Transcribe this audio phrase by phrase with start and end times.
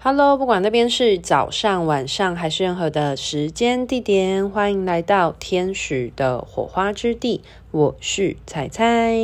[0.00, 7.42] Hello，不管那边是早上、晚上还是任何的时间地点，欢迎来到天使的火花之地。
[7.72, 9.16] 我是彩彩。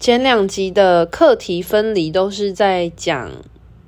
[0.00, 3.30] 前两集的课题分离都是在讲。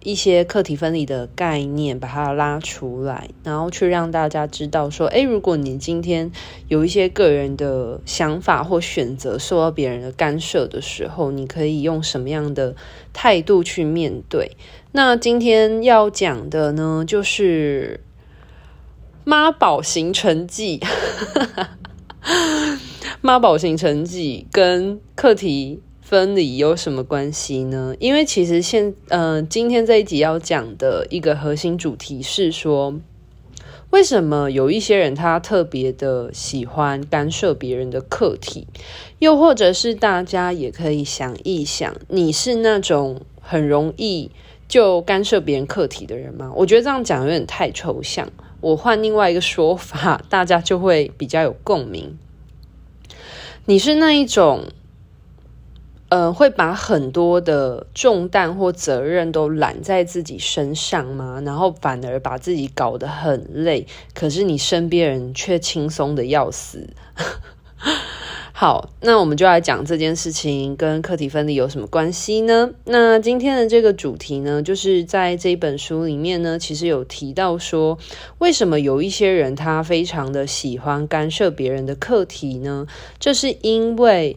[0.03, 6.33] 一些课题分离的概念，把它拉出来，然后去让大家知道说，诶，如果你今天
[6.69, 12.75] 有一些个人的想法或选择受到别人的干涉的时候，你可以用什么样的
[13.13, 14.57] 态度去面对？
[14.93, 18.01] 那今天要讲的呢，就是
[19.25, 20.81] 妈宝行程记，
[23.21, 25.83] 妈宝行成绩跟课题。
[26.11, 27.95] 分离有什么关系呢？
[28.01, 32.99] 因为其实现呃，今天这一集要讲的一个核心主题是说，
[33.91, 38.67] 为什么有一些人他特别的喜欢干涉别人的课题，
[39.21, 44.33] 又或者是大家也可以想一想，你是那种很容易
[44.67, 46.51] 就干涉别人课题的人吗？
[46.57, 48.29] 我觉得这样讲有点太抽象，
[48.61, 52.19] 我换另外一个说法，大家就会比较有共鸣。
[53.67, 54.65] 你是那一种。
[56.11, 61.41] 呃，会把很多的重担或责任都揽在自己身上吗？
[61.47, 66.91] 然后反而把自己搞得很累，可是你身边人却轻松的要死。
[68.53, 72.71] 好，那我们就来讲这件事情跟课题分离有什么关系呢？
[72.87, 77.97] 那今天的这个主题呢，就是在这一本书里面呢，其实有提到说，
[78.39, 82.89] 为什么有一些人他非常的喜欢干涉别人的课题呢？
[83.21, 84.37] 这是因为，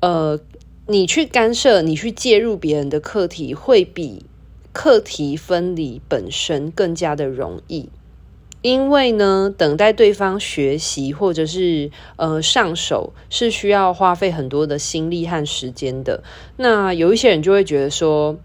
[0.00, 0.40] 呃。
[0.86, 4.26] 你去干涉，你去介入别人的课题，会比
[4.72, 7.88] 课题分离本身更加的容易。
[8.60, 16.22] 因为呢，等待对方学习或者是呃上手，是需要花费很多的心力和时间的。
[16.56, 18.38] 那有一些人就会觉得说，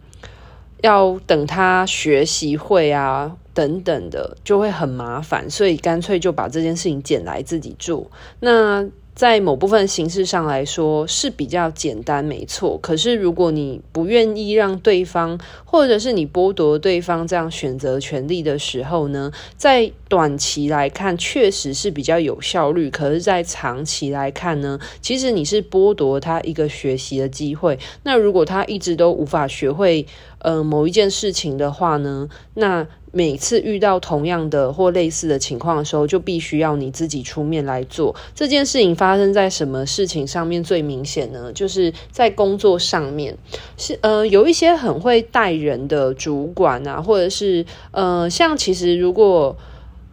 [0.81, 8.11] 要等他学习会啊等等的，就会很麻烦，所以干脆就把这件事情捡来自己做。
[8.41, 8.85] 那
[9.19, 12.79] 在某部分形式上来说是比较简单，没错。
[12.81, 22.89] 可是如果你不愿意让对方，或者是你剥夺对方这样选择权利的时候呢，在短期来看确实是比较有效率。
[22.89, 27.77] 可是，在长期来看呢，其实你是剥夺他一个学习的机会。
[28.03, 30.07] 那如果他一直都无法学会
[30.39, 38.95] 呃某一件事情的话呢，那每次遇到同样的或类似的情况的时候，就必须要你自己出面来做这件事情。
[38.95, 41.51] 发生在什么事情上面最明显呢？
[41.51, 43.35] 就是在工作上面，
[43.77, 49.57] 是呃有一些很会带人的主管啊，或者是呃像其实如果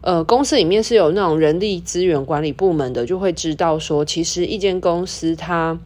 [0.00, 5.78] 呃公司里面是有那种人力资源管理部门的，就会知道说，其实一间公司它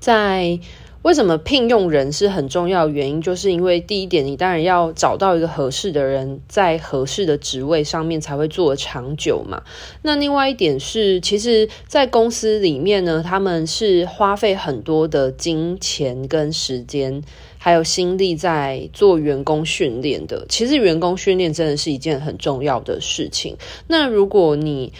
[0.00, 0.58] 在。
[1.02, 3.20] 为什么聘用人是很重要的原因？
[3.20, 9.62] 就是因为第一点，你当然要找到一个合适的人，在合适的职位上面才会做得长久嘛。
[10.02, 17.20] 那另外一点是，其实，在公司里面呢，他们是花费很多的金钱跟时间，
[17.58, 20.46] 还有心力在做员工训练的。
[20.48, 23.56] 其实，员工训练真的是一件很重要的事情。
[23.88, 24.92] 那如果你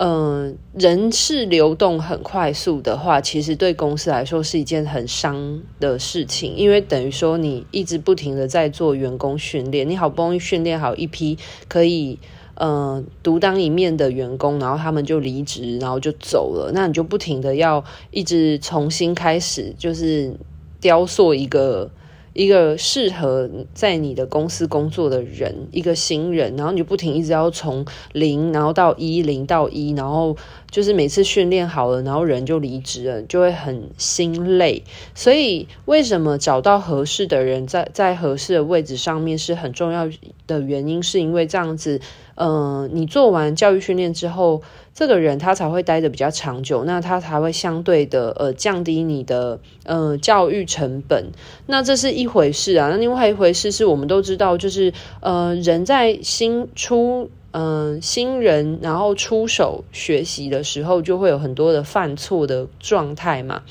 [0.00, 12.16] 嗯、呃，人事流动很快速的话，其实对公司来说是一件很伤的事情，因为等于说你一直不停的在做员工训练，你好不容易训练好一批可以
[12.54, 20.32] 呃独当一面的员工，然后他们就离职，然后就走了，那你就不停的要一直重新开始，就是
[20.80, 21.90] 雕塑一个。
[22.38, 30.36] 一个适合在你的公司工作的人，一个新人，然后你就不停一直要从零，然后到一，零到一，然后
[30.70, 34.82] 就是每次训练好了，然后人就离职了，就会很心累。
[35.14, 40.08] 所以为什么找到合适的人在在合适的位置上面是很重要
[40.46, 42.00] 的原因，是因为这样子。
[42.40, 44.62] 嗯、你做完教育训练之后，
[44.94, 51.32] 这个人他才会待得比较长久，那他才会相对的呃降低你的呃教育成本。
[51.66, 52.90] 那这是一回事啊。
[52.90, 63.62] 那另外一回事是我们都知道，就是呃人在新出嗯、新人然后出手学习的时候，就会有很多的犯错的状态嘛。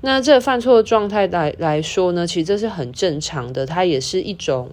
[0.00, 4.70] 那这犯错的状态来来说呢，其实这是很正常的，它也是一种。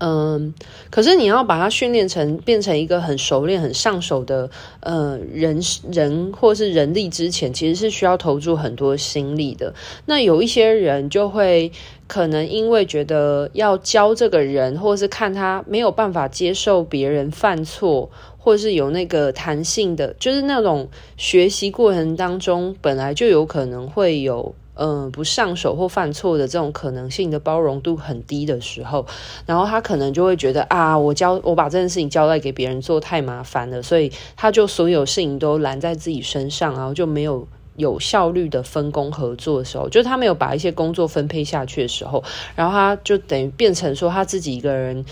[0.00, 0.54] 嗯，
[0.90, 4.48] 可是你要把它训练成变成一个很熟练、很上手的
[4.80, 5.60] 呃人
[5.90, 9.74] 人或是人力之前，其实是需要投注很多心力的。
[10.06, 11.72] 那有一些人就会
[12.06, 18.08] 可能因为觉得要教这个人，或是看他没有办法接受别人犯错，
[18.38, 24.54] 或是有那个弹性的，就是那种学习过程当中本来就有可能会有。
[24.78, 29.04] 嗯、不上手或犯错的这种可能性的包容度很低的时候，
[29.44, 37.46] 然后他可能就会觉得啊，我交我把这件事情交代给别人做太麻烦了，所以他就所有事情都揽在自己身上，然后就没有。
[37.78, 42.24] 有效率的分工合作的时候，就是他没有把一些工作分配下去的时候，
[42.56, 45.04] 然后他就等于变成说他自己一个人，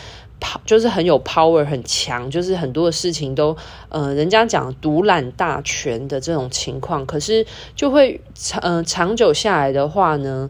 [0.65, 3.57] 就是很有 power 很强，就是很多的事情都，
[3.89, 7.45] 呃，人家讲独揽大权的这种情况，可是
[7.75, 10.49] 就会长，呃，长久下来的话呢，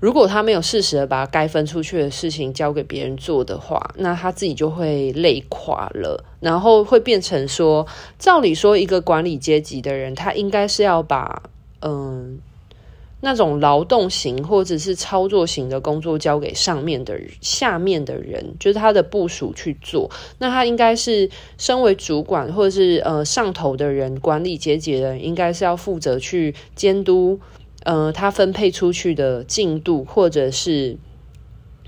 [0.00, 7.86] 如果他没有适时的把该分出去的事情交给别人做的话，那他自己就会累垮了，然后会变成说，
[8.18, 11.42] 照理说一个管理阶级的人，他应该是要把
[11.80, 12.38] 嗯
[13.26, 20.08] 那种劳动型或者是操作型的工作交给上面的，下面的人，就是他的部署去做。
[20.38, 21.28] 那他应该是
[21.58, 27.40] 身为主管或者是呃上头的人，管理阶级的人，应该是要负责去监督。
[27.82, 30.96] 呃，他分配出去的进度，或者是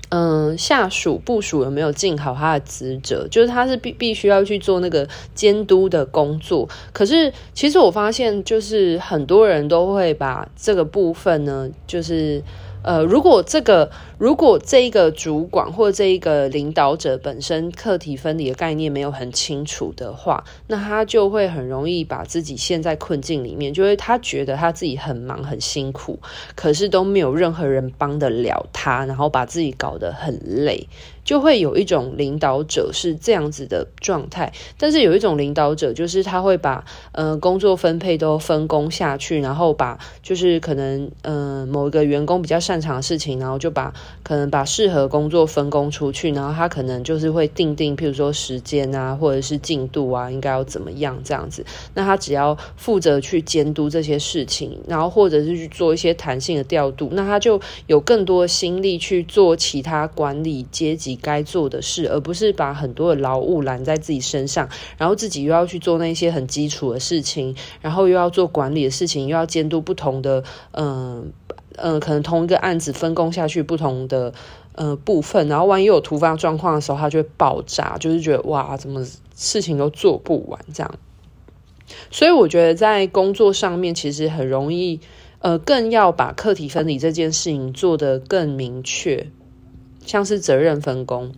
[0.09, 3.27] 嗯、下属部署有没有尽好他的职责？
[3.29, 6.67] 就是他是必必须要去做那个监督的工作。
[6.91, 12.43] 可是，其实我发现，就是很多人都会把这个部分呢，就是。
[12.81, 26.19] 呃，如果这个，如果这一个主管或这一个领导者本身课题分离的概念没有很清楚的话，那他就会很容易把自己陷在困境里面，就会他觉得他自己很忙很辛苦，
[26.55, 30.87] 可是都没有任何人帮得了他，然后把自己搞得很累。
[31.29, 43.93] 就会有一种领导者是这样子的状态，但是有一种领导者就是他会把呃工作分配都分工下去，然后把就是可能呃某一个员工比较擅长的事情，然后就把
[44.23, 51.63] 可能把适合工作分工出去，然后他可能就是会定定，譬如说时间啊，或者是进度啊，应该要怎么样这样子。
[51.93, 71.31] 那他只要负责去监督这些事情，然后或者是去做一些弹性的调度，那他就有更多的心力去做其他管理阶级该做的事，而不是把很多的劳务揽在自己身上，然后自己又要去做那些很基础的事情，然后又要做管理的事情，又要监督不同的，嗯、
[71.75, 74.33] 嗯、可能同一个案子分工下去不同的
[74.73, 79.05] 呃部分，然后万一有突发状况的时候，他就会爆炸，就是觉得哇，怎么
[79.35, 80.95] 事情都做不完这样。
[82.11, 84.99] 所以我觉得在工作上面，其实很容易，
[85.39, 89.27] 呃，更要把课题分离这件事情做得更明确。
[90.09, 91.31] 像是责任分工，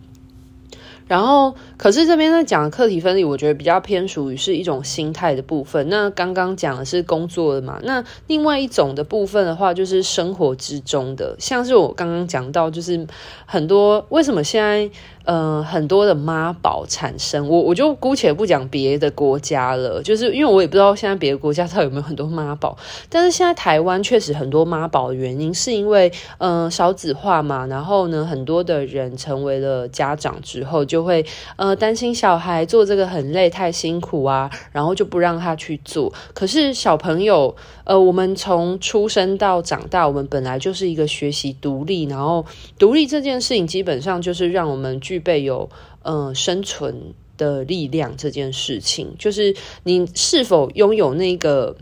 [1.06, 5.90] 然后可是这边在讲课题分离，我觉得比较偏属于是一种心态的部分。
[5.90, 13.06] 那刚刚讲的是工作的嘛，那另外一种的部分的话，就是生活之中的，像是我刚刚讲到，就是
[13.44, 14.90] 很多为什么现在。
[15.24, 22.76] 呃，很多的妈宝产生，我我就姑且不讲别的国家了，就是因为我也不知道现在别的国家到底有没有很多妈宝，
[23.08, 36.12] 但是现在台湾确实很多妈宝的原因是因为呃少子化嘛，然后呢，很多的人成为了家长之后，就会呃担心小孩做这个很累太辛苦啊，然后就不让他去做。
[36.34, 37.54] 可是小朋友，
[37.84, 42.44] 呃，我们从出生到长大，我们本来就是一个学习独立，然后
[42.76, 45.00] 独立这件事情基本上就是让我们。
[45.12, 45.68] 具备有
[46.02, 51.76] 呃生存的力量这件事情，就是你是否拥有那个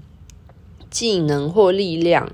[0.90, 2.32] 技能或力量，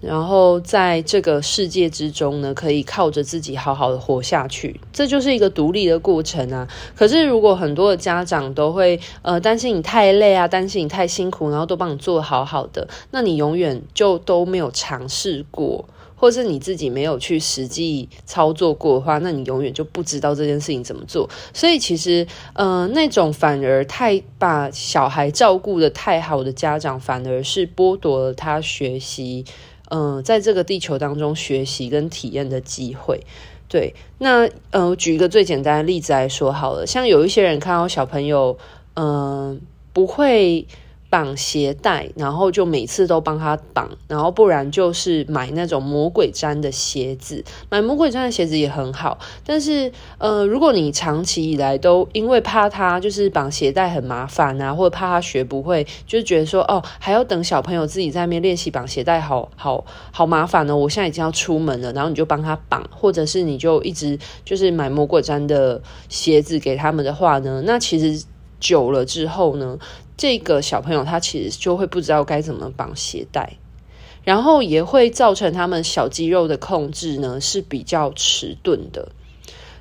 [0.00, 6.66] 然后在这个世界之中呢，可以靠着自己好好的活下去，这就是一个独立的过程啊。
[6.96, 15.86] 可是如果很多的家长都会呃担心你太累啊，担心你太辛苦，然后都帮你做好好的，那你永远就都没有尝试过。
[16.18, 21.30] 或是你自己没有去实际操作过的话，那你永远就不知道这件事情怎么做。
[21.54, 29.44] 所以其实，呃，那种反而太把小孩照顾得太好的家长，反而是剥夺了他学习，
[29.90, 33.20] 嗯、在这个地球当中学习跟体验的机会。
[33.68, 38.58] 对，那呃，举一个最简单的例子来说好了，像有一些人看到小朋友，
[38.94, 39.60] 嗯、
[39.92, 40.66] 不会。
[41.10, 47.42] 绑鞋带，然后就每次都帮他绑，然后不然就是买那种魔鬼毡的鞋子。
[47.70, 60.76] 买魔鬼毡的鞋子也很好，但是呃，如果你长期以来都因为怕他就是绑鞋带很麻烦啊，或者怕他学不会，就是觉得说哦，还要等小朋友自己在那边练习绑鞋带，好好好麻烦呢。
[60.76, 68.24] 我现在已经要出门了，然后你就帮他绑，或者是你就一直就是买魔鬼毡的鞋子给他们的话呢，那其实
[68.60, 69.78] 久了之后呢，
[70.18, 73.56] 这个小朋友他其实就会不知道该怎么绑鞋带，
[74.24, 79.08] 然后也会造成他们小肌肉的控制呢是比较迟钝的。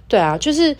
[0.08, 0.77] 对啊，就是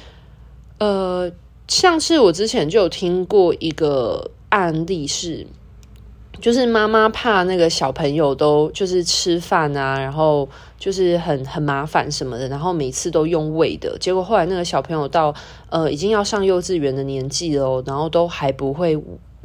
[0.78, 1.30] 呃，
[1.68, 5.46] 像是我之前就有听过一个案例是，
[6.40, 10.48] 就是妈妈怕那个小朋友都就是吃饭啊，然后
[10.80, 15.34] 就是很很麻烦什么的，然后每次都用喂的，结果后来那个小朋友到
[15.70, 18.96] 呃已经要上幼稚园的年纪了，然后都还不会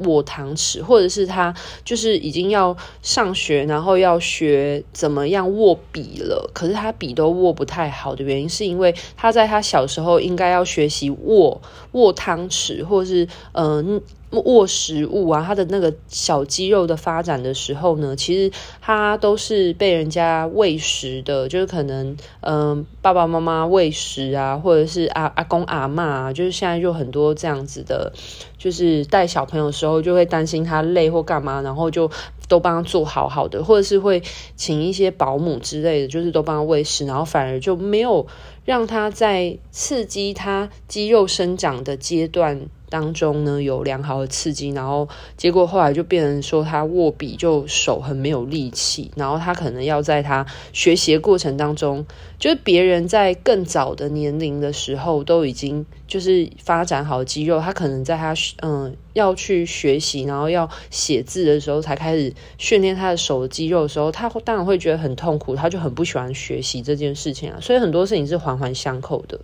[0.03, 1.55] 握汤匙，或者是他
[1.85, 11.61] 就是已经要上学，然后要学怎么样握笔了，可是他笔都握不太好的原因，是因为他在他小时候应该要学习握
[11.93, 14.01] 握汤匙，或者是嗯。
[14.41, 28.13] 握食物啊，他的那个小肌肉的发展的时候呢，其实他都是被人家喂食的，就是可能嗯、爸爸妈妈喂食啊，或者是阿阿公阿嬷啊，就是现在就很多这样子的，
[28.59, 32.11] 就是带小朋友的时候就会担心他累或干嘛，然后就
[32.49, 34.23] 都帮他做好好的，或者是会
[34.57, 38.27] 请一些保姆之类的，就是都帮他喂食，然后反而就没有
[38.65, 42.69] 让他在刺激他肌肉生长的阶段。
[42.93, 52.05] 当中呢，有良好的刺激，然后结果后来就变成说他握笔就手很没有力气，然后他可能要在他学习的过程当中，
[52.39, 69.41] 就是别人在更早的年龄的时候都已经就是发展好肌肉，他可能在他嗯要去学习，然后要写字的时候才开始训练他的手的肌肉的时候，他当然会觉得很痛苦，他就很不喜欢学习这件事情啊，所以很多事情是环环环相扣的。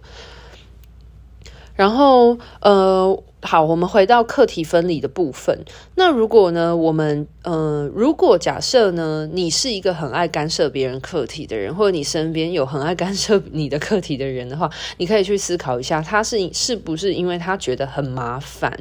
[1.75, 5.65] 然后，呃，好，我们回到课题分离的部分。
[5.95, 18.77] 那如果呢，我们，呃，如果假设呢，你是一个很爱干涉别人课题的人，或者你身边有很爱干涉你的课题的人的话，你可以去思考一下，他是是不是因为他觉得很麻烦，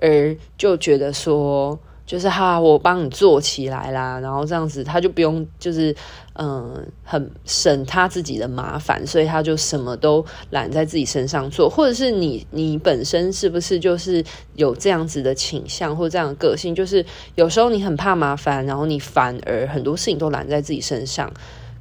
[0.00, 1.76] 而就觉得说。
[2.06, 5.94] 就是哈，我帮你做起来啦，然后这样子他就不用，就是
[6.34, 11.68] 嗯，很省他自己的麻烦，所以他就什么都揽在自己身上做。
[11.68, 16.72] 或者是你，你本身是不是就是有这样子的倾向或这样的个性？
[16.72, 21.28] 就是有时候你很怕麻烦，然后你反而很多事情都揽在自己身上，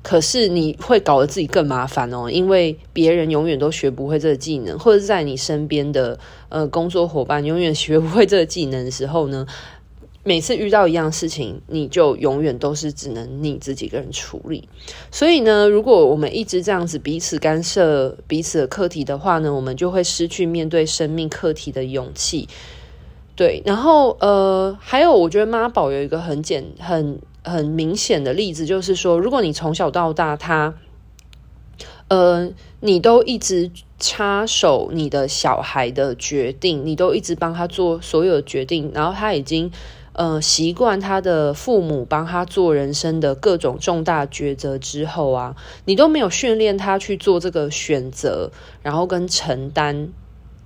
[0.01, 6.17] 可是你会搞得自己更麻烦哦，因为别人永远都学不会这个技能，或者是在你身边的
[6.49, 9.45] 呃工作伙伴永远学不会这个技能的时候呢，
[10.27, 14.67] 每次遇到一样事情，你就永远都是只能你自己一个人处理。
[15.11, 22.49] 所以呢，如果我们一直这样子彼此干涉彼此的课题的话呢，我们就会失去面对生命课题的勇气。
[23.35, 30.73] 对，然后呃，还有我觉得妈宝有一个很简、很很明显的例子，就是说，如果你从小到大他，
[32.07, 39.71] 呃，你都一直插手你的小孩的决定，你都一直帮他做所有的决定，然后他已经。
[40.15, 45.55] 呃，习惯他的父母帮他做人生的各种重大抉择之后啊，
[45.85, 48.49] 你都没有训练他去做这个选择，
[48.81, 50.09] 然后跟承担。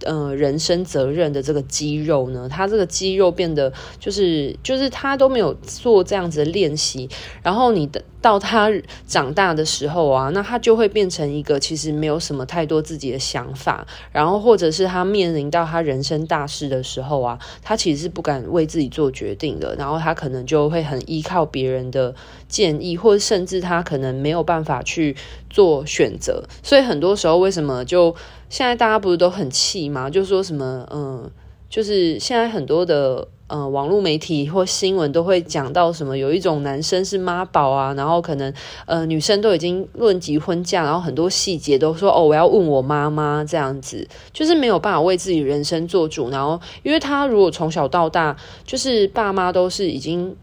[0.05, 7.09] 呃，人生责任的这个肌肉呢，他这个肌肉变得就是就是他都没有做这样子的练习，
[7.43, 8.69] 然后你的到他
[9.07, 22.13] 长大的时候啊，那他就会变成一个其实没有什么太多自己的想法，然后或者是他面临到他人生大事的时候啊，他其实是不敢为自己做决定的，然后他可能就会很依靠别人的
[22.47, 25.15] 建议，或者甚至他可能没有办法去
[25.49, 28.15] 做选择，所以很多时候为什么就。
[28.49, 30.09] 现在大家不是都很气吗？
[30.09, 31.29] 就说什么，嗯，
[31.69, 38.53] 就是现在很多的，嗯，网络媒体或新闻都会讲到什么，有一种男生是妈宝啊，然后可能，
[38.85, 46.29] 呃，女生都已经论及婚嫁，然后很多细节都说，哦，我要问我妈妈这样子，就是没有办法为自己人生做主。
[46.29, 50.35] 然后，因为他如果从小到大，就是爸妈都是已经，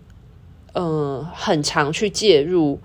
[0.75, 2.79] 嗯，很常去介入。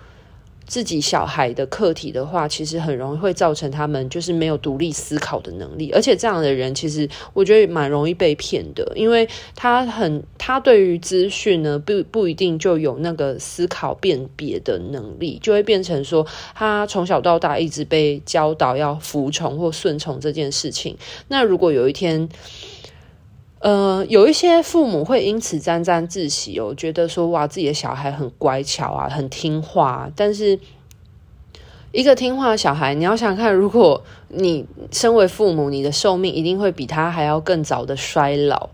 [0.71, 16.25] 自己小孩的课题的话，其实很容易会造成他们就是没有独立思考的能力，而且这样的人其实我觉得蛮容易被骗的，因为他很他对于资讯呢不不一定就有那个思考辨别的能力，就会变成说
[16.55, 20.95] 他从小到大一直被教导要服从或顺从这件事情。
[21.27, 22.29] 那如果有一天，
[23.61, 30.09] 呃，有一些父母会因此沾沾自喜哦，觉得说哇，自己的小孩很乖巧啊，很听话。
[30.15, 30.59] 但是，
[31.91, 38.71] 一个听话的小孩，你要想看，如果你身为父母，你的寿命一定会比他还要更早的衰老。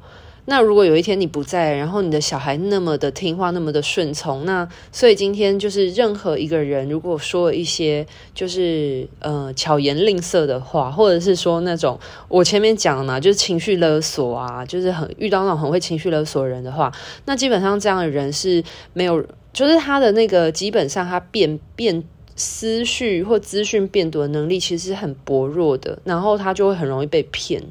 [0.50, 12.00] 那如果有一天你不在，然后你的小孩那么的听话，那么的顺从，那所以今天就是任何一个人如果说一些就是呃巧言令色的话，或者是说那种
[12.30, 16.89] 我前面讲的嘛，就是情绪勒索啊，就是很遇到那种很会情绪勒索人的话，
[17.25, 18.63] 那基本上这样的人是
[18.94, 22.01] 没有，就是他的那个基本上他变变
[22.38, 27.62] 思绪或资讯辨读的能力其实是很薄弱的，然后他就会很容易被骗，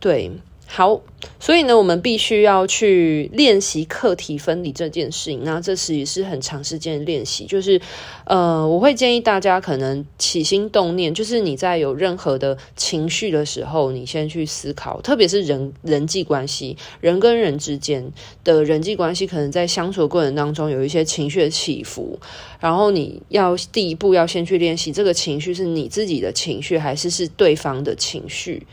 [0.00, 0.30] 对。
[0.72, 1.00] 好，
[1.40, 5.42] 所以呢，我们必须要去练习课题分离这件事情。
[5.42, 7.44] 那这是也是很长时间的练习。
[7.44, 7.80] 就是，
[8.24, 18.12] 呃，我会建议大家可能起心动念，就是你在有任何的情绪的时候，你先去思考，特别是人人际关系，人跟人之间
[18.44, 22.16] 的人际关系，可能在相处过程当中有一些情绪的起伏，
[22.60, 28.64] 然后你要第一步要先去练习，这个情绪是你自己的情绪，还是是对方的情绪？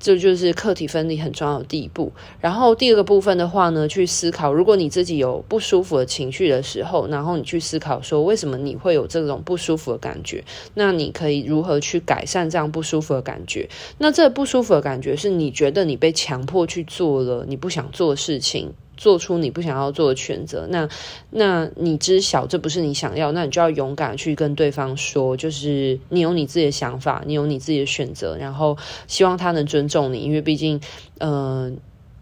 [0.00, 2.12] 这就是课题分离很重要的第一步。
[2.40, 10.44] 然后第二个部分的话呢，去思考，如果你自己有不舒服的情绪的时候，然后你去思考说，为什么你会有这种不舒服的感觉？
[10.74, 13.68] 那你可以如何去改善这样不舒服的感觉？
[13.98, 18.72] 那这不舒服的感觉是你觉得你被强迫去做了你不想做的事情。
[18.98, 20.86] 做出你不想要做的选择，那
[21.30, 28.76] 那你知晓这不是你想要，那你就要勇敢去跟对方说，就是你有你自己的想法，你有你自己的选择，然后
[29.06, 30.80] 希望他能尊重你，因为毕竟，
[31.20, 31.78] 嗯、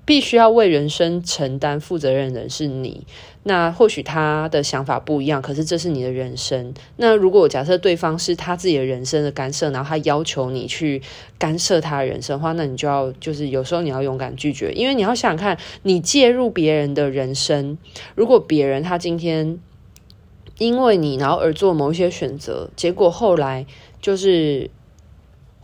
[0.07, 3.07] 必须要为人生承担负责任的人是你。
[3.43, 6.73] 那或许他的想法不一样，可是这是你的人生。
[6.97, 11.03] 那如果假设对方是他自己的人生的干涉，然后他要求你去
[11.39, 17.77] 干涉他的人生的话，那你就要就是有时候你要勇敢拒绝，因为你要想想看，你介入别人的人生，
[18.15, 19.59] 如果别人他今天
[20.59, 23.67] 因为你然后而做某一些选择，结果后来
[24.01, 24.71] 就是。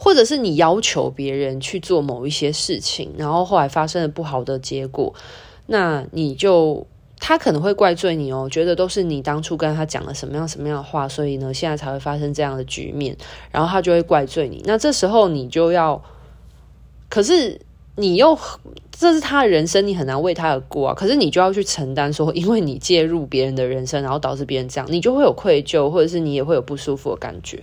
[0.02, 5.14] 或者是你要求别人去做某一些事情，然后后来发生了不好的结果，
[5.66, 6.84] 那你就
[7.20, 13.16] 他可能会怪罪你哦，觉得都是你当初跟他讲了什么样什么样的话，所以呢，现在才会发生这样的局面，
[13.52, 14.60] 然后他就会怪罪你。
[14.64, 16.02] 那这时候你就要，
[17.08, 17.60] 可是
[17.94, 18.36] 你又
[18.90, 20.94] 这是他的人生，你很难为他而过啊。
[20.94, 27.62] 可是你就要去承担说，因为你介入别人的人生，然后导致别人这样，你就会有愧疚，或者是你也会有不舒服的感觉。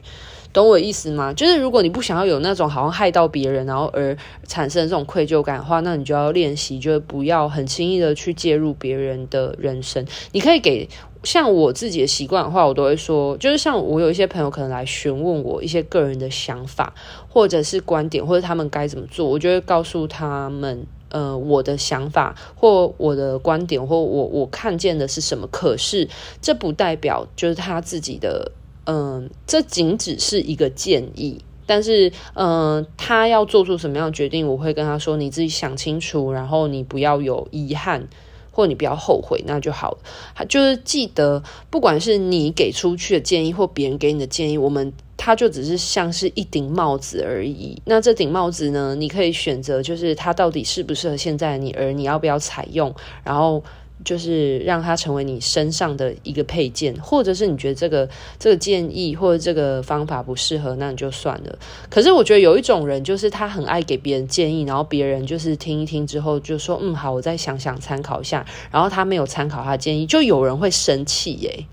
[0.51, 1.31] 懂我意思吗？
[1.31, 10.03] 就是如果你不想要有那种好像害到别人，然后而产生这种愧疚感的话，那你就要练习，就是不要很轻易的去介入别人的人生。
[10.31, 10.89] 你可以给
[11.23, 16.95] 像我自己的习惯的话，我都会说，就是像我有一些朋友可能来询问我一些个人的想法，
[17.29, 25.45] 或者是观点，或者他们该怎么做，我就会告诉他们，呃，我的想法或我的观点，或我我看见的是什么。
[25.51, 26.09] 可是
[26.41, 28.51] 这不代表就是他自己的。
[28.91, 38.07] 嗯，这仅只是一个建议，但是，嗯，他要做出什么样的决定，我会跟他说，你自己想清楚，然后你不要有遗憾，
[38.51, 40.45] 或你不要后悔，那就好了。
[40.47, 47.79] 就是记得，不管是你给出去的建议，或别人给你的建议，我们它就只是像是一顶帽子而已。
[47.85, 52.91] 那这顶帽子呢，你可以选择，就是它到底适不适合现在的你，而你要不要采用，
[53.23, 53.63] 然后。
[54.05, 58.07] 就是让它成为你身上的一个配件，或者是你觉得这个
[58.39, 61.59] 这个建议或者这个方法不适合，那你就算了。
[61.89, 71.65] 可是我觉得有一种人，就是他很爱给别人建议，然后别人就是听一听之后就说：“嗯，好，我再想想参考一下。”然后他没有参考他的建议，就有人会生气耶。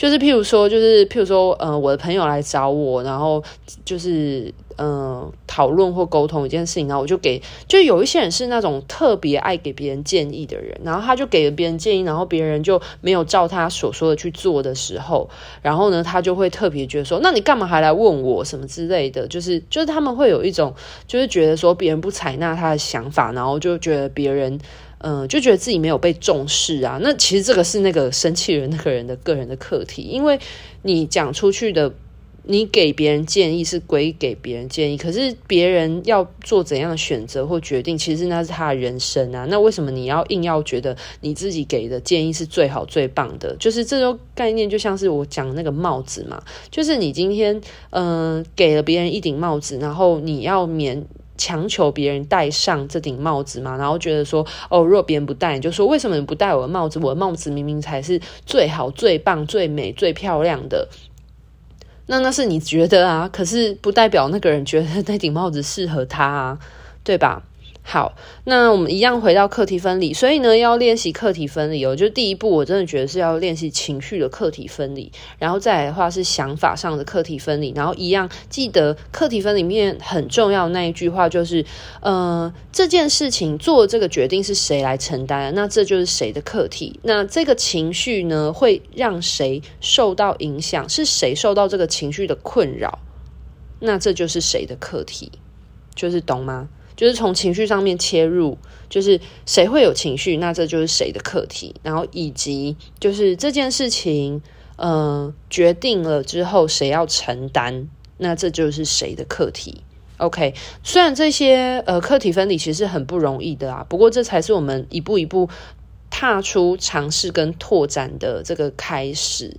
[0.00, 3.44] 就是譬如说，就是譬如说，呃，我的朋友来找我，然后
[3.84, 15.28] 就是呃讨论或沟通一件事情，然后我就给，就有一些人是那种特别爱给别人建议的人，然后他就给了别人建议，然后别人就没有照他所说的去做的时候，
[15.60, 20.74] 然后呢，他就会特别觉得说，那你干嘛还来问我什么之类的，就是就是他们会有一种
[21.06, 24.58] 就是觉得说别人不采纳他的想法，然后就觉得别人。
[25.02, 26.98] 嗯，就觉得自己没有被重视啊。
[27.02, 30.38] 那其实这个是那个生气人那个人的个人的课题，因为
[30.82, 31.90] 你讲出去的，
[32.42, 39.46] 你给别人建议是归给别人建议，可是别人要做怎样的选择或决定，其实那是他的人生啊。
[39.48, 43.56] 那为什么你要硬要觉得你自己给的建议是最好最棒的？
[43.58, 47.58] 就是这种概念，就像是我讲那个帽子嘛，就是你今天
[47.88, 51.06] 嗯给了别人一顶帽子，然后你要免。
[51.40, 56.98] 强求别人戴上这顶帽子嘛，然后觉得说，哦，如果别人不戴，你就说为什么你不戴我的帽子？
[56.98, 60.86] 我的帽子明明才是最好、最棒、最美、最漂亮的。
[62.08, 66.58] 那那是你觉得啊，可是不代表那个人觉得那顶帽子适合他啊，
[67.02, 67.42] 对吧？
[67.92, 71.96] 好，那我们一样回到课题分离，所以呢，要练习课题分离哦。
[71.96, 81.66] 就第一步，我真的觉得是要练习情绪的课题分离，然后再来的话是想法上的课题分离，然后一样记得课题分离里面很重要那一句话就是，
[82.00, 85.52] 呃，这件事情做这个决定是谁来承担？
[85.56, 87.00] 那这就是谁的课题？
[87.02, 90.88] 那这个情绪呢，会让谁受到影响？
[90.88, 93.00] 是谁受到这个情绪的困扰？
[93.80, 95.32] 那这就是谁的课题？
[95.96, 96.68] 就是懂吗？
[97.00, 98.58] 就是从情绪上面切入，
[98.90, 101.74] 就是谁会有情绪，那这就是谁的课题。
[101.82, 104.42] 然后以及就是这件事情，
[104.76, 109.80] 呃，决定了之后谁要承担，那这就是谁的课题。
[110.18, 110.52] OK，
[110.84, 115.48] 虽然这些呃课题分离其实很不容易的啊，不过这才是我们一步一步
[116.10, 119.56] 踏出尝试跟拓展的这个开始。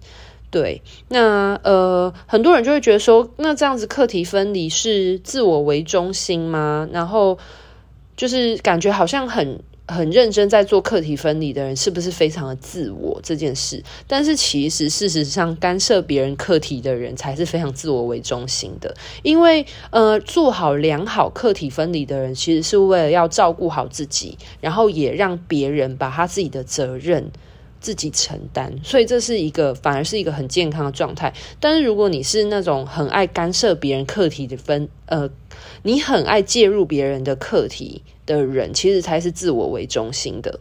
[0.51, 6.87] 对，那呃很多人就会觉得说，那这样子课题分离是自我为中心吗？
[6.91, 7.39] 然后
[8.15, 9.59] 就是感觉好像很。
[9.87, 13.83] 很认真在做课题分离的人，是不是非常的自我这件事？
[14.07, 18.95] 但是其实事实上，干涉别人课题的人才是非常自我为中心的。
[19.21, 27.29] 因为呃，做好良好课题分离的人，其实是为了要照顾好自己，然后也让别人把他自己的责任
[27.81, 28.73] 自己承担。
[28.81, 31.33] 所以这是一个反而是一个很健康的状态。
[31.59, 35.29] 但是如果你是那种很爱干涉别人课题的分，呃，
[35.83, 38.03] 你很爱介入别人的课题。
[38.23, 40.59] 的人其实才是自我为中心的，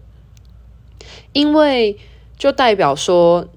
[1.33, 1.98] 因为
[2.37, 3.48] 就代表说，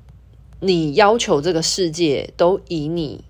[0.60, 3.24] 你要求这个世界都以你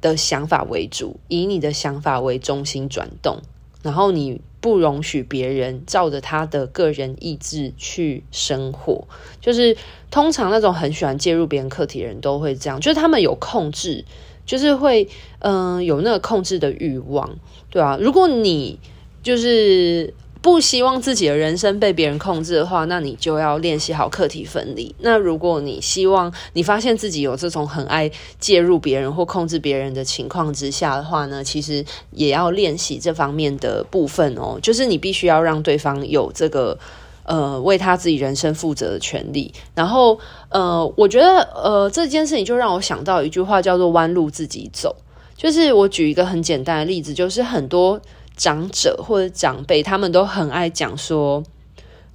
[0.00, 3.40] 的想法为主，以你的想法为中心转动，
[3.82, 9.06] 然后你不容许别人照着他的个人意志去生活。
[9.40, 9.76] 就是
[10.10, 14.04] 通常那种很喜欢介入别人课题的人都会这样，就是他们有控制，
[14.44, 17.38] 就是会嗯、有那个控制的欲望，
[17.70, 18.78] 对啊，如果你
[19.22, 24.94] 就是不希望自己的人生被别人控制的话，那你就要练习好课题分离。
[25.00, 34.58] 那如果你希望你发现自己有这种很爱介入别人或控制别人的情况之下的话呢，其实也要练习这方面的部分哦。
[34.62, 36.78] 就是你必须要让对方有这个
[37.24, 39.52] 呃为他自己人生负责的权利。
[39.74, 44.96] 然后呃，我觉得呃这件事情就让我想到一句话，叫做“弯路自己走”。
[45.36, 48.00] 就是我举一个很简单的例子，就是很多。
[48.40, 51.42] 长者或者长辈，他们都很爱讲说，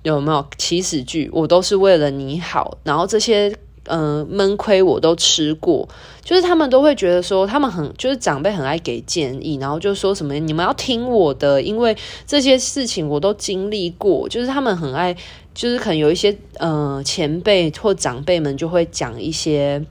[0.02, 1.30] 有没有起始句？
[1.32, 5.88] 我都是为了你好，然后这些嗯闷亏我都吃过，
[6.24, 15.16] 就是他们都会觉得说，他们很就是长辈很爱给建议，然后就说什么你们要听我的，因为这些事情我都经历过，就是他们很爱，
[15.54, 19.86] 就是可能有一些嗯前辈或长辈们就会讲一些。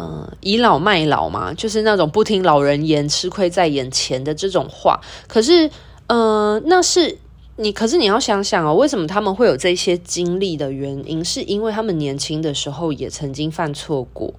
[0.00, 5.00] 嗯，倚老卖老嘛，就是那种不听老人言、吃亏在眼前的这种话。
[5.26, 5.68] 可是，
[6.06, 7.18] 嗯、那是
[7.56, 14.32] 你，可是你要想想哦，为什么他们会有这些经历的原因，是因为他们年轻的时候也曾经犯错过，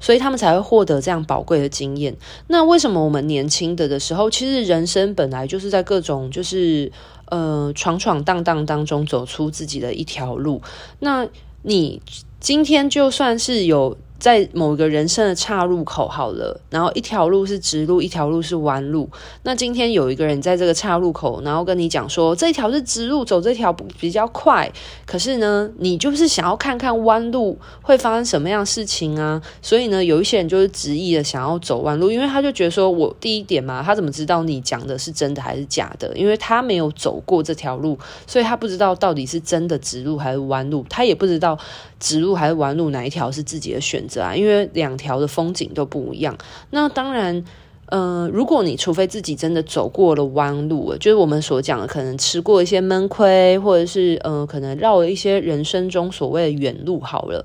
[0.00, 2.14] 所以他们才会获得这样宝贵的经验。
[2.48, 6.92] 那为什么我们年轻的的时候，其实人生本来就是在各种就是
[7.30, 10.60] 呃闯闯荡荡当中走出自己的一条路。
[10.98, 11.26] 那
[11.62, 12.02] 你
[12.38, 13.96] 今天就算是有。
[14.20, 19.08] 在某一个人生的岔路口，好了，然后一条路是直路，一条路是弯路。
[19.44, 24.70] 那今天有一个人在这个岔路口，然后跟你讲说，这条是直路，走这条比较快。
[25.06, 29.40] 可是呢，你就是想要看看弯路会发生什么样的事情啊。
[29.62, 36.14] 所以呢，有一些人就是执意的想要走弯路，因为他就觉得说，我第一点嘛，他怎么知道你讲的是真的还是假的？
[36.14, 41.58] 因为他没有走过这条路，所以他不知道到底是真的直路还是弯路，他也不知道
[41.98, 44.09] 直路还是弯路哪一条是自己的选择。
[44.34, 46.36] 因为两条的风景都不一样。
[46.70, 47.44] 那当然，
[47.86, 57.44] 呃，如果你除非自己真的走过了弯路，就是我们所讲的，可能吃过一些闷亏，或者是呃，可能绕了一些人生中所谓的远路好了。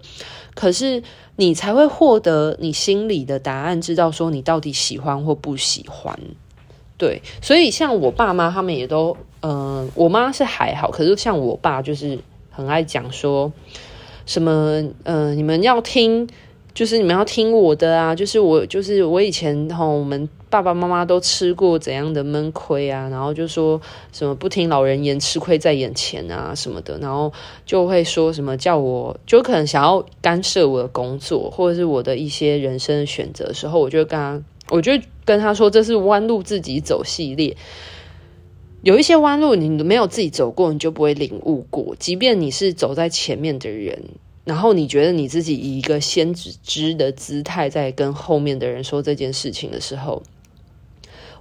[0.54, 1.02] 可是
[1.36, 6.18] 你才会获得你心里的答案，知道说你到底喜欢或不喜欢。
[6.98, 12.20] 对，所以像我爸妈他们也都，呃，我妈是还好，可是像我爸就是
[12.52, 13.52] 很爱讲说
[14.28, 16.30] 什么，呃，你们要听。
[16.76, 18.14] 就是你们要听我的啊！
[18.14, 23.80] 就是我，就是我以前哈，我们爸爸妈妈都吃过怎样的闷亏啊，然后就说
[24.12, 27.32] 什么不听老人言，吃亏在眼前啊什么的，然后
[27.66, 34.92] 就会说什么叫我，就可能想要干涉我的工作或者是我的一些人生选择的时候，我就跟他，我就
[35.24, 37.56] 跟他说，这是弯路自己走系列，
[38.82, 44.04] 有一些弯路你没有自己走过，你就不会领悟过，即便你是走在前面的人。
[44.46, 50.22] 然后你觉得你自己以一个先知的姿态在跟后面的人说这件事情的时候，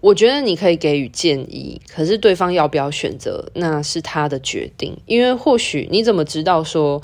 [0.01, 4.97] 我觉得你可以给予建议，可是对方要不要选择，那是他的决定。
[5.05, 7.03] 因为或许你怎么知道说，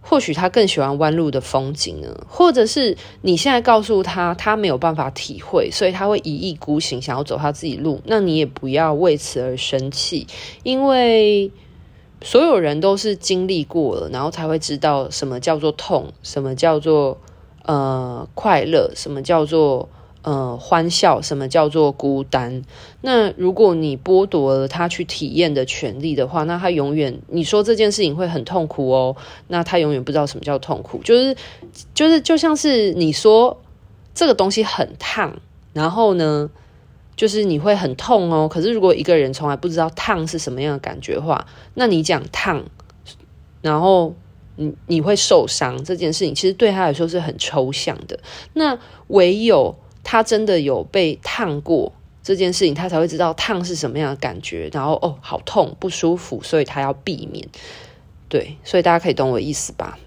[0.00, 2.26] 或许他更喜欢弯路的风景呢？
[2.28, 10.26] 或者是你现在告诉他，他没有办法体会，所以他会一意孤行，想要走他自己路，那你也不要为此而生气，
[10.64, 11.48] 因为。
[12.20, 17.18] 所有人都是经历过了，然后才会知道什么叫做痛，什么叫做
[17.64, 19.88] 呃快乐，什么叫做
[20.22, 22.62] 呃欢笑，什么叫做孤单。
[23.02, 31.00] 那如果你剥夺了他去体验的权利的话，那他永远你说这件事情会很痛苦哦，那他永远不知道什么叫痛苦。
[31.04, 31.36] 就是
[31.94, 33.60] 就是就像是你说
[34.12, 35.36] 这个东西很烫，
[35.72, 36.50] 然后呢，
[37.18, 38.46] 就是你会很痛哦。
[38.48, 42.64] 可是如果一个人从来不知道烫是什么样的感觉的话，那你讲烫，
[43.60, 44.14] 然后
[44.54, 48.20] 你你会受伤这件事情，其实对他来说是很抽象的。
[48.52, 48.78] 那
[49.08, 54.70] 唯有他真的有被烫过这件事情，他才会知道烫是什么样的感觉。
[54.72, 57.48] 然后哦，好痛不舒服，所以他要避免。
[58.28, 59.98] 对，所以大家可以懂我意思吧？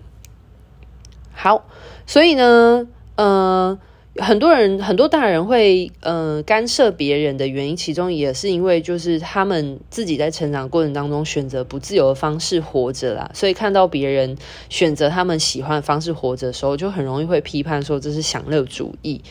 [1.33, 1.65] 好，
[2.07, 3.77] 所以呢，呃。
[4.17, 19.21] 很多人，很多大人会呃干涉别人的原因，其中也是因为就是他们自己在成长过程当中选择不自由的方式活着啦，所以看到别人选择他们喜欢的方式活着的时候，就很容易会批判说这是享乐主义。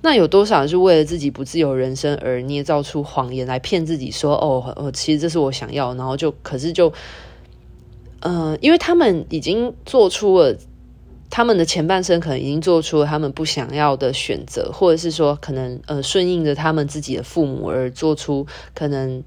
[0.00, 6.90] 那有多少人是为了自己不自由人生而捏造出谎言来骗自己说哦，哦，其实这是我想要，然后就可是就
[8.20, 10.56] 呃，因为他们已经做出了。
[11.34, 19.24] 他们的前半生可能已经做出了他们不想要的选择，或者是说，可能呃顺应着他们自己的父母而做出可能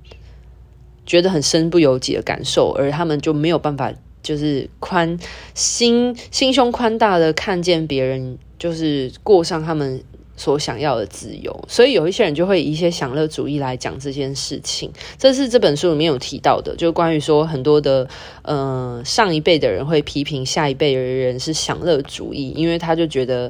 [1.03, 3.91] 觉得很身不由己的感受，而他们就没有办法，
[4.21, 5.17] 就是宽
[5.55, 10.03] 心心胸宽大的看见别人，就是过上他们。
[10.37, 14.91] 所想要的自由，所以有一些人就会以一些享乐主义来讲这件事情。
[15.17, 18.07] 这是这本书里面有提到的，就关于说很多的，
[18.41, 23.49] 呃，上一辈的人会批评下一辈的人是享乐主义，因为他就觉得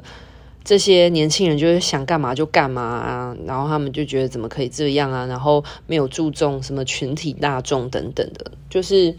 [0.63, 9.15] 这些年轻人就是想干嘛就干嘛啊，然后他们就觉得怎么可以这样啊，然后没有注重什么群体大众等等的，就是，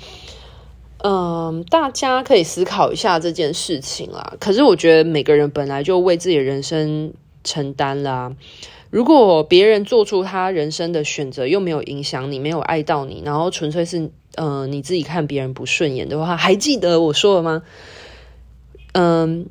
[0.99, 4.35] 嗯、大家可以思考一下这件事情啦。
[4.39, 7.13] 可是我觉得每个人本来就为自己的人生。
[7.47, 8.37] 承担啦、
[8.91, 17.63] 如果别人做出他人生的选择，又没有影响你，没有爱到你，然后纯粹是呃你自己看别人不顺眼的话，还记得我说了吗？
[18.93, 19.47] 嗯、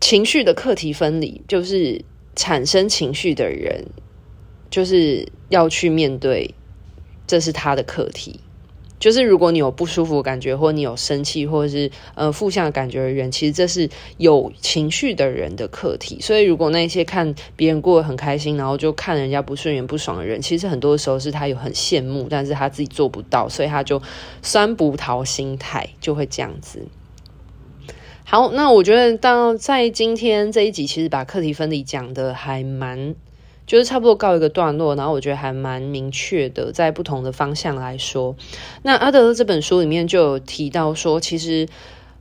[0.00, 2.04] 情绪的课题分离，就是
[2.36, 3.86] 产生情绪的人，
[4.70, 6.54] 就是要去面对，
[7.26, 8.40] 这是他的课题。
[9.02, 16.20] 就是如果你有不舒服的感觉，或你有生气，或者是呃负向的感觉的人，其实这是有情绪的人的课题。
[16.20, 24.00] 所以如果那些看别人过得很开心，然后就看人家不顺眼、不爽的人，其实很多时候是他有很羡慕，但是他自己做不到，所以他就
[24.40, 26.86] 酸葡萄心态就会这样子。
[28.22, 33.16] 好，那我觉得到在今天这一集，其实把课题分离讲的还蛮。
[33.72, 38.36] 就是差不多告一个段落，然后我觉得还蛮明确的，在不同的方向来说。
[38.82, 41.66] 那阿德勒这本书里面就有提到说，其实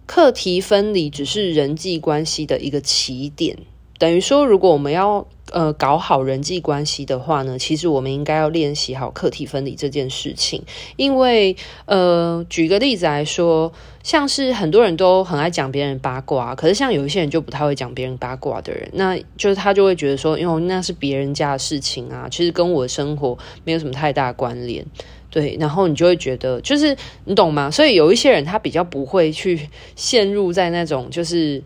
[0.06, 3.58] 课题分离只是人际关系的一个起点，
[4.02, 10.64] 等于说，如果我们要呃搞好人际关系的话呢，其实我们应该要练习好课题分离这件事情。
[10.96, 13.72] 因为呃，举个例子来说。
[14.04, 24.84] 像是很多人都很爱讲别人八卦，可是像有一些人就不太会讲别人八卦的人，那就是他就会觉得说，因为那是别人家的事情啊，其实跟我的生活没有什么太大关联，
[25.30, 27.70] 对，然后你就会觉得，就是你懂吗？
[27.70, 31.62] 所以有一些人他比较不会去陷入在那种就是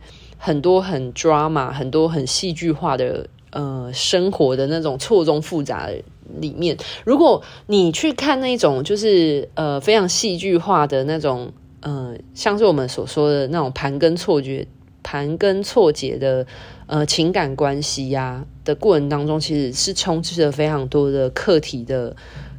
[0.46, 6.04] 很多很 drama、很多很戏剧化的呃生活的那种错综复杂的
[6.40, 6.78] 里面。
[7.04, 11.52] 如果你去看那种就是呃非常戏剧化的那种。
[11.82, 14.66] 呃，像是我们所说的那种盘根错节、
[15.04, 16.44] 盘根错节的
[16.88, 22.16] 呃情感关系呀、的过程当中，其实是充斥着非常多的课题的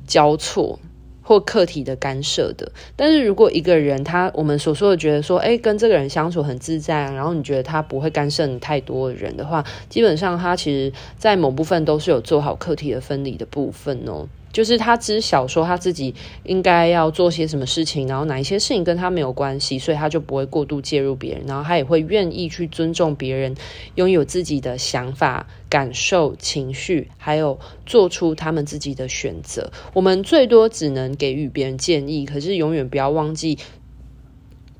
[0.07, 0.79] 交错
[1.27, 2.71] 或客体的干涉的。
[2.95, 14.29] 但是如果一个人他我们所说的觉得说，哎，跟这个人相处很自在，然后你觉得他不会干涉你太多的人的话，基本上他其实在某部分都是有做好客体的分离的部分哦。
[14.57, 16.15] 就是他知晓说他自己
[16.45, 23.55] 应该要做些什么事情，然后哪一些事情跟他没有关系，所以他就不会过度介入别人，然后他也会愿意去尊重别人，
[23.97, 29.71] 拥有自己的想法、感受、情绪，还有做出他们自己的选择。
[29.93, 33.59] 我们最多只能给予别人建议，可是永远不要忘记，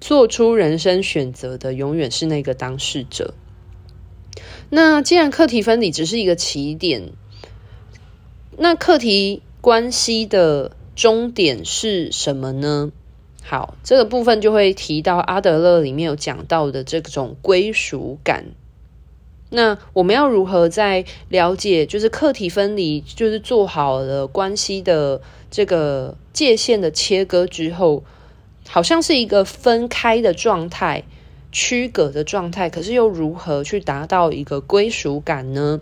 [0.01, 3.35] 做出人生选择的永远是那个当事者。
[4.71, 7.11] 那既然课题分离只是一个起点，
[8.57, 9.43] 那课题。
[9.67, 12.93] 关系的终点是什么呢？
[13.43, 18.45] 好，这个部分就会提到阿德勒里面有讲到的这种归属感。
[19.51, 28.05] 那我们要如何在了解就是课题分离，就是做好了关系的这个界限的切割之后，
[28.69, 31.03] 好像是一个分开的状态、
[31.51, 35.81] 区隔的状态，可是又如何去达到一个归属感呢？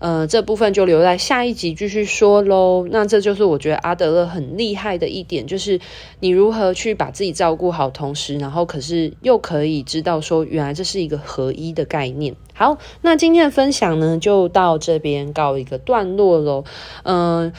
[0.00, 2.88] 呃，这部分就留在下一集继续说喽。
[2.90, 5.78] 那这就是我觉得阿德勒很厉害的一点，就是
[6.18, 12.34] 你如何去把自己照顾好，同时，然后可是又可以知道说，原来这是一个合一的概念。
[12.54, 16.64] 好，那今天的分享呢，就到这边告一个段落喽。
[17.04, 17.52] 嗯、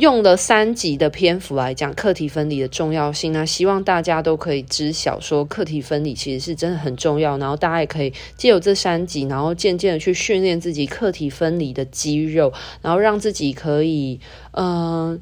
[0.00, 14.18] 用了三集的篇幅来讲课题分离的重要性，那希望大家都可以知晓说课题分离其实是真的很重要，然后大家也可以借由这三集，然后渐渐的去训练自己课题分离的肌肉，然后让自己可以
[14.52, 15.20] 嗯。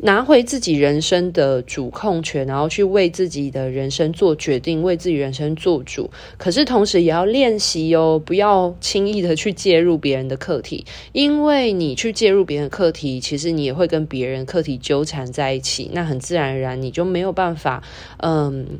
[0.00, 6.08] 拿回自己人生的主控权，然后去为自己的人生做决定，为自己人生做主。
[6.36, 15.90] 可是同时也要练习哦，不要轻易的去介入别人的课题，因为你去介入别人的课题，其实你也会跟别人课题纠缠在一起。
[15.92, 17.82] 那很自然而然，你就没有办法，
[18.18, 18.78] 嗯，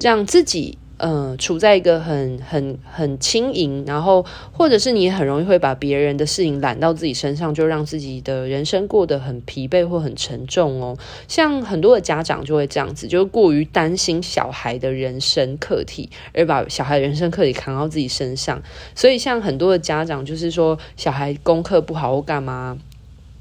[0.00, 0.78] 让自己。
[0.98, 10.96] 呃，处在一个很很很轻盈，然后或者是你很容易会把别人的事情揽到自己身上，就让自己的人生过得很疲惫或很沉重哦。
[11.28, 18.62] 像很多的家长就会这样子，就过于担心小孩的人生课题，而把小孩的人生课题扛到自己身上。
[18.94, 22.78] 所以像很多的家长就是说，小孩功课不好或干嘛。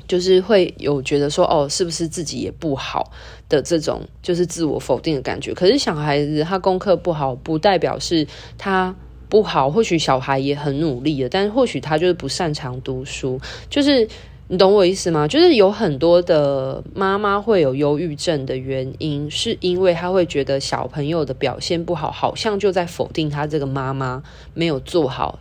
[0.08, 3.12] 就是会有觉得说，哦，是不是自己也不好
[3.50, 5.54] 的这种，就是自我否定的感觉。
[5.54, 8.26] 可是小孩子他功课不好，不代表是
[8.58, 8.96] 他
[9.30, 9.70] 不好。
[9.70, 13.40] 或许小孩也很努力的，但是或许他就是不擅长读书。
[13.70, 14.08] 就是
[14.48, 15.28] 你懂我意思吗？
[15.28, 24.22] 就是有很多的妈妈会有忧郁症的原因，是因为他会觉得小朋友的表现不好，好像就在否定他这个妈妈
[24.54, 25.40] 没有做好。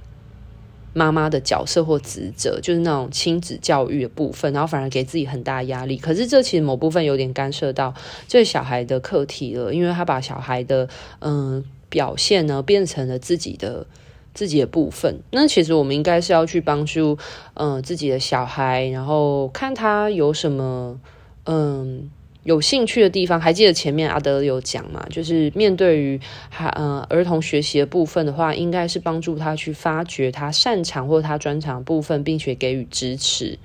[0.94, 5.98] 妈妈的角色或职责，就是那种亲子教育的部分，然后反而给自己很大压力。
[5.98, 7.92] 可是这其实某部分有点干涉到
[8.26, 13.86] 这小孩的课题了，因为他把小孩的嗯、表现呢变成了自己的
[14.32, 15.20] 自己的部分。
[15.32, 17.18] 那其实我们应该是要去帮助
[17.54, 20.98] 嗯、自己的小孩，然后看他有什么
[21.44, 22.10] 嗯。
[22.44, 25.04] 有兴趣的地方，还记得前面阿德有讲嘛？
[25.10, 33.58] 就是面对于孩呃儿童学习的部分的话，应该是帮助他去发掘他擅长或他专长部分，并且给予支持。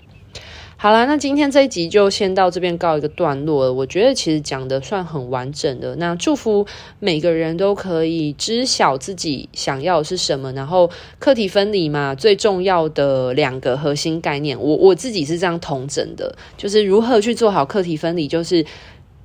[0.81, 3.73] 好啦，那今天这一集就先到这边告一个段落了。
[3.73, 5.93] 我觉得其实讲的算很完整的。
[5.97, 6.65] 那祝福
[6.99, 10.89] 每个人都可以知晓自己想要的是什么，然后
[11.19, 18.65] 课题分离嘛，最重要的两个核心概念，我我自己是这样统整的，就是如何去做好课题分离，就是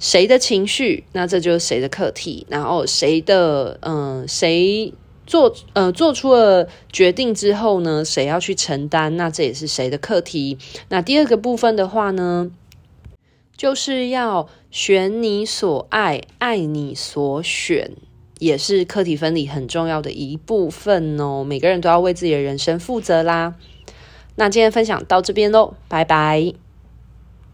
[0.01, 4.93] 谁的情绪，那这就是谁的课题，然后谁的嗯谁。
[5.27, 9.17] 做呃做出了决定之后呢，谁要去承担？
[9.17, 10.59] 那这也是谁的课题？
[10.89, 12.51] 那第二个部分的话呢，
[13.57, 17.93] 就是要选你所爱，爱你所选，
[18.39, 21.45] 也是课题分离很重要的一部分哦。
[21.45, 23.55] 每个人都要为自己的人生负责啦。
[24.37, 26.64] 那今天分享到这边喽，拜拜。